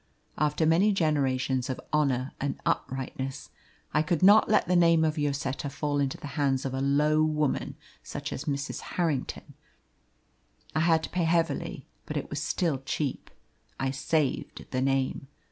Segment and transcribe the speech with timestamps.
[0.39, 3.51] After many generations of honour and uprightness
[3.93, 7.21] I could not let the name of Lloseta fall into the hands of a low
[7.23, 8.79] woman such as Mrs.
[8.97, 9.53] Harrington.
[10.73, 13.29] I had to pay heavily, but it was still cheap.
[13.79, 15.27] I saved the name.